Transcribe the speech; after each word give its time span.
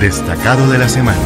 Destacado 0.00 0.70
de 0.70 0.76
la 0.76 0.90
semana. 0.90 1.18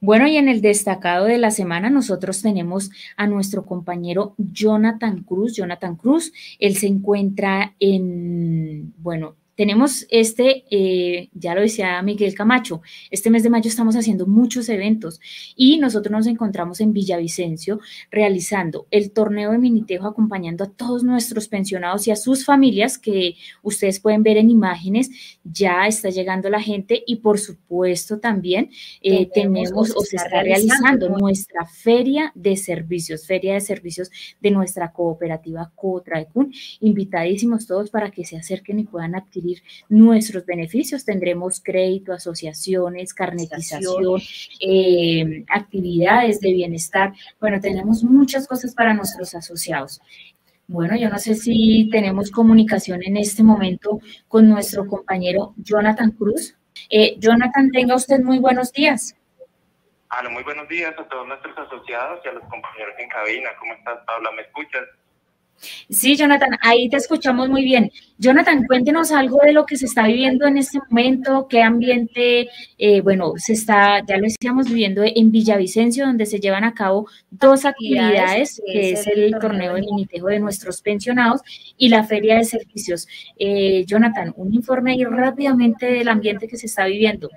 Bueno, 0.00 0.28
y 0.28 0.36
en 0.36 0.48
el 0.48 0.60
destacado 0.60 1.24
de 1.24 1.36
la 1.36 1.50
semana 1.50 1.90
nosotros 1.90 2.40
tenemos 2.42 2.90
a 3.16 3.26
nuestro 3.26 3.66
compañero 3.66 4.34
Jonathan 4.38 5.24
Cruz. 5.24 5.56
Jonathan 5.56 5.96
Cruz, 5.96 6.32
él 6.60 6.76
se 6.76 6.86
encuentra 6.86 7.74
en, 7.80 8.94
bueno, 8.98 9.34
tenemos 9.60 10.06
este, 10.08 10.64
eh, 10.70 11.28
ya 11.34 11.54
lo 11.54 11.60
decía 11.60 12.00
Miguel 12.00 12.34
Camacho, 12.34 12.80
este 13.10 13.28
mes 13.28 13.42
de 13.42 13.50
mayo 13.50 13.68
estamos 13.68 13.94
haciendo 13.94 14.26
muchos 14.26 14.70
eventos 14.70 15.20
y 15.54 15.76
nosotros 15.76 16.10
nos 16.10 16.26
encontramos 16.26 16.80
en 16.80 16.94
Villavicencio 16.94 17.78
realizando 18.10 18.86
el 18.90 19.12
torneo 19.12 19.52
de 19.52 19.58
Minitejo 19.58 20.06
acompañando 20.06 20.64
a 20.64 20.70
todos 20.70 21.04
nuestros 21.04 21.46
pensionados 21.46 22.08
y 22.08 22.10
a 22.10 22.16
sus 22.16 22.46
familias 22.46 22.96
que 22.96 23.34
ustedes 23.60 24.00
pueden 24.00 24.22
ver 24.22 24.38
en 24.38 24.48
imágenes, 24.48 25.10
ya 25.44 25.86
está 25.86 26.08
llegando 26.08 26.48
la 26.48 26.62
gente 26.62 27.04
y 27.06 27.16
por 27.16 27.38
supuesto 27.38 28.18
también 28.18 28.70
eh, 29.02 29.28
tenemos, 29.30 29.92
o 29.94 30.00
se 30.00 30.16
está 30.16 30.42
realizando 30.42 31.10
nuestra 31.10 31.66
feria 31.66 32.32
de 32.34 32.56
servicios, 32.56 33.26
feria 33.26 33.52
de 33.52 33.60
servicios 33.60 34.10
de 34.40 34.52
nuestra 34.52 34.90
cooperativa 34.90 35.70
Cotraecun, 35.74 36.50
invitadísimos 36.80 37.66
todos 37.66 37.90
para 37.90 38.10
que 38.10 38.24
se 38.24 38.38
acerquen 38.38 38.78
y 38.78 38.84
puedan 38.84 39.14
adquirir 39.14 39.49
nuestros 39.88 40.44
beneficios. 40.46 41.04
Tendremos 41.04 41.60
crédito, 41.62 42.12
asociaciones, 42.12 43.14
carnetización, 43.14 44.20
eh, 44.60 45.44
actividades 45.48 46.40
de 46.40 46.52
bienestar. 46.52 47.12
Bueno, 47.40 47.60
tenemos 47.60 48.02
muchas 48.04 48.46
cosas 48.46 48.74
para 48.74 48.94
nuestros 48.94 49.34
asociados. 49.34 50.00
Bueno, 50.66 50.96
yo 50.96 51.08
no 51.08 51.18
sé 51.18 51.34
si 51.34 51.88
tenemos 51.90 52.30
comunicación 52.30 53.02
en 53.02 53.16
este 53.16 53.42
momento 53.42 54.00
con 54.28 54.48
nuestro 54.48 54.86
compañero 54.86 55.52
Jonathan 55.56 56.12
Cruz. 56.12 56.56
Eh, 56.88 57.16
Jonathan, 57.18 57.70
tenga 57.72 57.96
usted 57.96 58.20
muy 58.20 58.38
buenos 58.38 58.72
días. 58.72 59.16
Hola, 60.16 60.28
muy 60.28 60.42
buenos 60.42 60.68
días 60.68 60.94
a 60.98 61.04
todos 61.08 61.26
nuestros 61.26 61.56
asociados 61.58 62.20
y 62.24 62.28
a 62.28 62.32
los 62.32 62.44
compañeros 62.44 62.94
en 62.98 63.08
cabina. 63.08 63.50
¿Cómo 63.58 63.74
estás, 63.74 63.98
Paula? 64.06 64.30
¿Me 64.32 64.42
escuchas? 64.42 64.82
Sí, 65.88 66.16
Jonathan, 66.16 66.50
ahí 66.62 66.88
te 66.88 66.96
escuchamos 66.96 67.48
muy 67.48 67.64
bien. 67.64 67.90
Jonathan, 68.18 68.66
cuéntenos 68.66 69.12
algo 69.12 69.38
de 69.42 69.52
lo 69.52 69.66
que 69.66 69.76
se 69.76 69.86
está 69.86 70.06
viviendo 70.06 70.46
en 70.46 70.58
este 70.58 70.78
momento, 70.88 71.46
qué 71.48 71.62
ambiente, 71.62 72.48
eh, 72.78 73.00
bueno, 73.00 73.34
se 73.36 73.54
está, 73.54 74.04
ya 74.06 74.18
lo 74.18 74.26
estamos 74.26 74.68
viviendo 74.68 75.02
en 75.04 75.30
Villavicencio, 75.30 76.06
donde 76.06 76.26
se 76.26 76.38
llevan 76.38 76.64
a 76.64 76.74
cabo 76.74 77.08
dos 77.30 77.64
actividades, 77.64 78.60
que 78.66 78.92
es 78.92 79.06
el 79.06 79.34
torneo 79.40 79.74
de 79.74 79.82
minitejo 79.82 80.28
de 80.28 80.40
nuestros 80.40 80.82
pensionados 80.82 81.40
y 81.76 81.88
la 81.88 82.04
feria 82.04 82.36
de 82.36 82.44
servicios. 82.44 83.06
Eh, 83.38 83.84
Jonathan, 83.86 84.32
un 84.36 84.54
informe 84.54 84.92
ahí 84.92 85.04
rápidamente 85.04 85.86
del 85.86 86.08
ambiente 86.08 86.48
que 86.48 86.56
se 86.56 86.66
está 86.66 86.86
viviendo. 86.86 87.30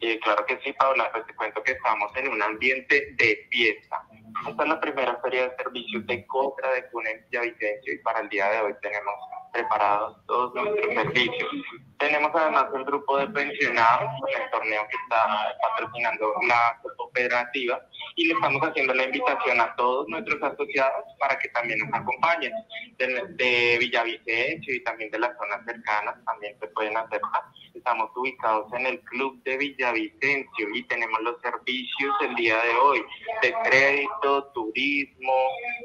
Y 0.00 0.18
claro 0.20 0.46
que 0.46 0.58
sí, 0.64 0.72
Paula, 0.74 1.10
pues 1.12 1.26
te 1.26 1.34
cuento 1.34 1.62
que 1.62 1.72
estamos 1.72 2.14
en 2.16 2.28
un 2.28 2.42
ambiente 2.42 3.14
de 3.16 3.48
fiesta. 3.50 4.02
Esta 4.48 4.62
es 4.62 4.68
la 4.68 4.80
primera 4.80 5.18
feria 5.20 5.48
de 5.48 5.56
servicios 5.56 6.06
de 6.06 6.24
contra 6.26 6.70
de 6.72 6.88
Cunen 6.90 7.26
Villavicencio 7.28 7.94
y 7.94 7.98
para 7.98 8.20
el 8.20 8.28
día 8.28 8.48
de 8.50 8.60
hoy 8.60 8.74
tenemos 8.80 9.14
preparados 9.52 10.16
todos 10.26 10.54
nuestros 10.54 10.94
servicios. 10.94 11.50
Tenemos 11.98 12.30
además 12.32 12.66
el 12.74 12.84
grupo 12.84 13.18
de 13.18 13.26
pensionados 13.28 14.08
con 14.20 14.42
el 14.42 14.50
torneo 14.50 14.86
que 14.88 14.96
está 15.02 15.56
patrocinando 15.60 16.32
la 16.46 16.80
cooperativa 16.96 17.80
y 18.14 18.28
le 18.28 18.34
estamos 18.34 18.62
haciendo 18.62 18.94
la 18.94 19.04
invitación 19.04 19.60
a 19.60 19.74
todos 19.74 20.06
nuestros 20.08 20.40
asociados 20.40 21.04
para 21.18 21.36
que 21.38 21.48
también 21.48 21.80
nos 21.80 22.00
acompañen 22.00 22.52
de, 22.98 23.24
de 23.30 23.78
Villavicencio 23.80 24.74
y 24.74 24.84
también 24.84 25.10
de 25.10 25.18
las 25.18 25.36
zonas 25.36 25.64
cercanas 25.66 26.14
también 26.24 26.56
se 26.60 26.68
pueden 26.68 26.96
acercar. 26.96 27.42
Estamos 27.88 28.14
ubicados 28.16 28.70
en 28.74 28.84
el 28.84 29.00
club 29.00 29.42
de 29.44 29.56
Villavicencio 29.56 30.68
y 30.74 30.82
tenemos 30.88 31.22
los 31.22 31.40
servicios 31.40 32.14
el 32.20 32.34
día 32.34 32.62
de 32.62 32.74
hoy 32.74 33.02
de 33.40 33.54
crédito, 33.64 34.44
turismo, 34.52 35.32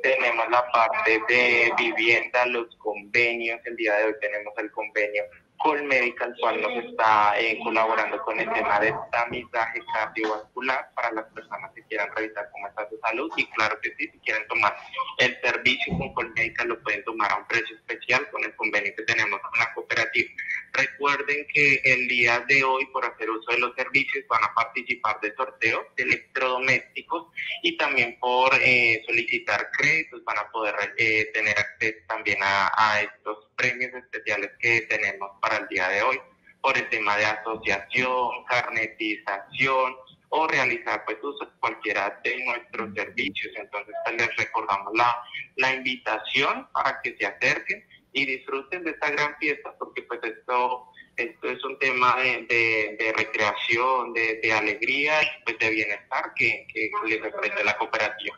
tenemos 0.01 0.49
la 0.49 0.69
parte 0.73 1.21
de 1.29 1.71
vivienda, 1.77 2.45
los 2.47 2.75
convenios, 2.75 3.57
el 3.63 3.77
día 3.77 3.95
de 3.95 4.03
hoy 4.07 4.13
tenemos 4.19 4.53
el 4.57 4.69
convenio 4.71 5.23
Colmédica, 5.63 6.25
el 6.25 6.35
cual 6.41 6.61
nos 6.61 6.83
está 6.83 7.39
eh, 7.39 7.57
colaborando 7.63 8.21
con 8.23 8.37
el 8.37 8.51
tema 8.51 8.81
de 8.81 8.93
tamizaje 9.13 9.81
cardiovascular 9.93 10.89
para 10.93 11.11
las 11.13 11.25
personas 11.33 11.71
que 11.73 11.83
quieran 11.83 12.13
revisar 12.13 12.49
cómo 12.51 12.67
está 12.67 12.89
su 12.89 12.97
salud. 12.97 13.31
Y 13.37 13.45
claro 13.45 13.79
que 13.81 13.95
sí, 13.97 14.09
si 14.11 14.19
quieren 14.19 14.45
tomar 14.49 14.75
el 15.19 15.39
servicio 15.41 15.97
con 15.97 16.13
Colmédica, 16.13 16.65
lo 16.65 16.77
pueden 16.83 17.01
tomar 17.05 17.31
a 17.31 17.37
un 17.37 17.47
precio 17.47 17.77
especial 17.77 18.29
con 18.29 18.43
el 18.43 18.53
convenio 18.57 18.93
que 18.93 19.03
tenemos 19.03 19.39
con 19.39 19.57
la 19.57 19.73
cooperativa. 19.73 20.29
Recuerden 20.73 21.47
que 21.53 21.81
el 21.85 22.09
día 22.09 22.41
de 22.41 22.61
hoy, 22.65 22.85
por 22.87 23.05
hacer 23.05 23.29
uso 23.29 23.51
de 23.51 23.59
los 23.59 23.73
servicios, 23.75 24.25
van 24.27 24.43
a 24.43 24.53
participar 24.53 25.21
de 25.21 25.33
sorteos 25.33 25.83
de 25.95 26.03
electrodomésticos 26.03 27.27
y 27.61 27.77
también 27.77 28.19
por 28.19 28.53
eh, 28.55 29.01
solicitar 29.05 29.69
créditos 29.71 30.25
van 30.25 30.39
a 30.39 30.51
poder 30.51 30.75
eh, 30.97 31.31
tener 31.33 31.57
acceso 31.57 31.99
también 32.07 32.39
a, 32.43 32.69
a 32.75 33.01
estos 33.01 33.47
premios 33.55 33.93
especiales 33.93 34.51
que 34.59 34.81
tenemos 34.81 35.31
para 35.41 35.57
el 35.57 35.67
día 35.67 35.89
de 35.89 36.01
hoy 36.01 36.19
por 36.61 36.77
el 36.77 36.87
tema 36.89 37.17
de 37.17 37.25
asociación, 37.25 38.45
carnetización 38.47 39.95
o 40.29 40.47
realizar 40.47 41.03
pues 41.05 41.17
cualquiera 41.59 42.19
de 42.23 42.45
nuestros 42.45 42.93
servicios. 42.95 43.53
Entonces 43.55 43.93
pues, 44.05 44.17
les 44.17 44.35
recordamos 44.37 44.93
la, 44.95 45.15
la 45.57 45.73
invitación 45.73 46.67
para 46.73 47.01
que 47.01 47.15
se 47.17 47.25
acerquen 47.25 47.85
y 48.13 48.25
disfruten 48.25 48.83
de 48.83 48.91
esta 48.91 49.09
gran 49.11 49.35
fiesta 49.37 49.75
porque 49.77 50.03
pues 50.03 50.19
esto 50.23 50.89
esto 51.15 51.47
es 51.47 51.63
un 51.63 51.77
tema 51.77 52.15
de, 52.17 52.95
de, 52.97 53.13
recreación, 53.15 54.13
de, 54.13 54.39
de, 54.41 54.51
alegría 54.51 55.21
y 55.21 55.27
pues 55.45 55.59
de 55.59 55.69
bienestar 55.69 56.33
que, 56.35 56.65
que 56.73 56.89
les 57.07 57.21
ofrece 57.21 57.63
la 57.63 57.77
cooperativa. 57.77 58.35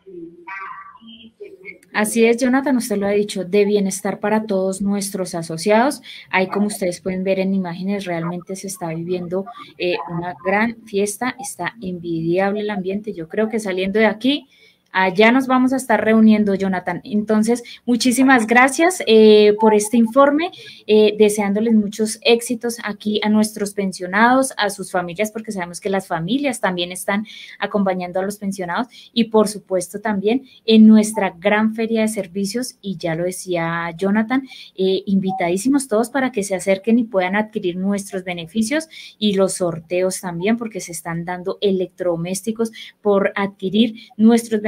Así 1.95 2.25
es, 2.25 2.35
Jonathan, 2.35 2.75
usted 2.75 2.97
lo 2.97 3.07
ha 3.07 3.11
dicho, 3.11 3.45
de 3.45 3.63
bienestar 3.63 4.19
para 4.19 4.45
todos 4.45 4.81
nuestros 4.81 5.33
asociados. 5.33 6.01
Ahí, 6.29 6.47
como 6.47 6.67
ustedes 6.67 7.00
pueden 7.00 7.23
ver 7.23 7.39
en 7.39 7.53
imágenes, 7.53 8.03
realmente 8.03 8.57
se 8.57 8.67
está 8.67 8.89
viviendo 8.89 9.45
eh, 9.78 9.95
una 10.11 10.35
gran 10.45 10.75
fiesta, 10.85 11.38
está 11.39 11.75
envidiable 11.81 12.59
el 12.59 12.69
ambiente. 12.69 13.13
Yo 13.13 13.29
creo 13.29 13.47
que 13.47 13.61
saliendo 13.61 13.97
de 13.97 14.07
aquí, 14.07 14.50
Allá 14.97 15.29
nos 15.29 15.45
vamos 15.45 15.73
a 15.73 15.75
estar 15.75 16.01
reuniendo, 16.01 16.56
Jonathan. 16.56 17.01
Entonces, 17.03 17.63
muchísimas 17.85 18.47
gracias 18.47 19.03
eh, 19.07 19.53
por 19.59 19.73
este 19.73 19.97
informe, 19.97 20.51
eh, 20.88 21.13
deseándoles 21.19 21.73
muchos 21.73 22.17
éxitos 22.22 22.78
aquí 22.81 23.19
a 23.22 23.28
nuestros 23.28 23.73
pensionados, 23.73 24.53
a 24.56 24.69
sus 24.69 24.91
familias, 24.94 25.31
porque 25.31 25.51
sabemos 25.51 25.81
que 25.81 25.89
las 25.89 26.07
familias 26.07 26.61
también 26.61 26.94
están 26.94 27.28
acompañando 27.59 28.22
a 28.22 28.23
los 28.23 28.38
pensionados 28.38 28.88
y, 29.11 29.25
por 29.25 29.50
supuesto, 29.50 30.00
también 30.00 30.45
en 30.66 30.88
nuestra 30.88 31.35
gran 31.38 31.75
feria 31.75 32.00
de 32.00 32.07
servicios. 32.07 32.77
Y 32.79 32.95
ya 32.95 33.16
lo 33.16 33.25
decía 33.25 33.91
Jonathan, 33.97 34.47
eh, 34.77 35.03
invitadísimos 35.07 35.89
todos 35.89 36.09
para 36.09 36.31
que 36.31 36.44
se 36.44 36.56
acerquen 36.56 37.00
y 37.00 37.03
puedan 37.03 37.35
adquirir 37.35 37.75
nuestros 37.75 38.23
beneficios 38.23 38.88
y 39.19 39.33
los 39.33 39.56
sorteos 39.56 40.22
también, 40.22 40.56
porque 40.56 40.79
se 40.79 40.94
están 40.94 41.25
dando 41.25 41.57
electrodomésticos 41.59 42.72
por 43.01 43.33
adquirir 43.35 43.95
nuestros 44.16 44.62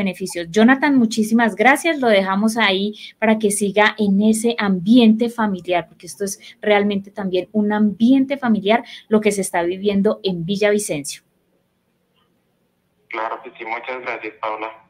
Jonathan, 0.49 0.95
muchísimas 0.95 1.55
gracias. 1.55 1.99
Lo 1.99 2.07
dejamos 2.07 2.57
ahí 2.57 2.93
para 3.19 3.37
que 3.39 3.51
siga 3.51 3.95
en 3.97 4.21
ese 4.21 4.55
ambiente 4.57 5.29
familiar, 5.29 5.87
porque 5.87 6.07
esto 6.07 6.23
es 6.25 6.39
realmente 6.61 7.11
también 7.11 7.49
un 7.51 7.73
ambiente 7.73 8.37
familiar 8.37 8.83
lo 9.07 9.21
que 9.21 9.31
se 9.31 9.41
está 9.41 9.63
viviendo 9.63 10.19
en 10.23 10.45
Villavicencio. 10.45 11.23
Claro 13.09 13.41
que 13.43 13.51
sí, 13.57 13.65
muchas 13.65 14.01
gracias, 14.01 14.33
Paula. 14.41 14.86